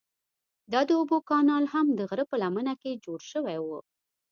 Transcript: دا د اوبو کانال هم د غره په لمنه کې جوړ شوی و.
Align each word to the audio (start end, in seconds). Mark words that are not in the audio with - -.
دا 0.73 0.81
د 0.87 0.91
اوبو 0.99 1.17
کانال 1.29 1.65
هم 1.73 1.87
د 1.97 1.99
غره 2.09 2.25
په 2.31 2.35
لمنه 2.43 2.73
کې 2.81 3.01
جوړ 3.05 3.19
شوی 3.31 3.57
و. 3.61 3.67